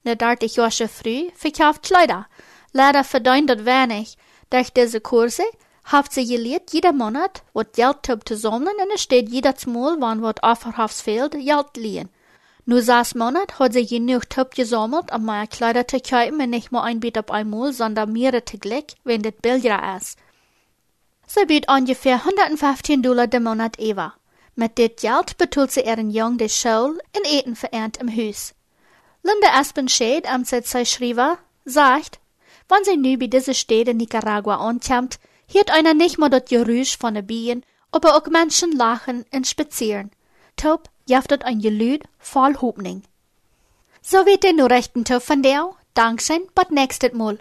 ne 0.03 0.17
30 0.17 0.57
Jahre 0.57 0.89
früh, 0.89 1.31
verkauft 1.37 1.85
Kleider. 1.85 2.27
Leider 2.73 3.05
verdient 3.05 3.49
das 3.49 3.65
wenig. 3.65 4.17
Durch 4.51 4.73
diese 4.73 5.01
Kurse 5.01 5.45
hat 5.85 6.13
sie 6.13 6.27
gelernt, 6.27 6.73
jeder 6.73 6.93
Monat 6.93 7.45
wat 7.53 7.75
Geld 7.75 7.99
zu 8.25 8.37
sammeln 8.37 8.77
und 8.83 8.95
es 8.95 9.03
steht 9.03 9.29
jedes 9.29 9.65
Mal, 9.67 9.97
wann 10.01 10.23
wat 10.23 10.43
Offerhafs 10.43 11.03
fehlt, 11.03 11.33
Geld 11.33 11.77
liehen. 11.77 12.09
Nur 12.69 12.83
sechs 12.83 13.15
Monat 13.15 13.61
hat 13.61 13.75
sie 13.75 13.87
genug 13.87 14.29
Top 14.29 14.57
gesammelt, 14.57 15.13
um 15.15 15.25
meine 15.25 15.47
Kleider 15.47 15.85
kaufen 15.85 16.41
und 16.41 16.51
nicht 16.51 16.73
nur 16.73 16.83
ein 16.83 16.99
Bit 16.99 17.17
auf 17.17 17.31
einmal, 17.31 17.73
sondern 17.73 18.13
mehrere 18.13 18.43
täglich, 18.43 18.97
wenn 19.05 19.23
das 19.23 19.35
billiger 19.41 19.97
ist. 19.97 20.19
Sie 21.29 21.47
bietet 21.47 21.71
ungefähr 21.71 22.17
115 22.17 23.03
Dollar 23.03 23.33
im 23.33 23.45
Monat 23.45 23.79
Eva. 23.79 24.15
Mit 24.57 24.79
dem 24.79 24.91
Geld 25.01 25.39
betult 25.39 25.71
sie 25.71 25.83
ihren 25.83 26.11
Jungen 26.11 26.39
die 26.39 26.49
Schule 26.49 26.99
und 27.17 27.27
Eten 27.31 27.55
verehrt 27.55 27.99
im 27.99 28.09
Haus. 28.09 28.53
Linda 29.23 29.61
Aspenshade 29.61 30.29
am 30.29 30.45
CC 30.45 30.85
Schriver 30.87 31.39
sagt, 31.65 32.19
wenn 32.69 32.85
sie 32.85 32.97
nu 32.97 33.17
bei 33.17 33.29
dieser 33.29 33.55
Städte 33.55 33.95
Nicaragua 33.95 34.57
ankommt, 34.57 35.21
hört 35.53 35.71
einer 35.71 35.95
nicht 35.95 36.19
mehr 36.19 36.31
das 36.31 36.47
Geräusch 36.47 36.99
von 36.99 37.15
den 37.15 37.29
Bienen, 37.29 37.65
aber 37.93 38.17
auch 38.17 38.27
Menschen 38.27 38.73
lachen 38.73 39.25
und 39.33 39.47
spazieren. 39.47 40.11
Top 40.57 40.89
jaftet 41.07 41.45
ein 41.45 41.61
Gelüt 41.61 42.03
voll 42.19 42.57
Hoffnung. 42.61 43.03
So 44.03 44.19
wird 44.27 44.43
der 44.43 44.53
Nachrichten 44.53 45.05
von 45.07 45.43
der. 45.43 45.71
Dankeschön, 45.95 46.47
bis 46.55 46.71
nächstes 46.71 47.13
Mal. 47.15 47.39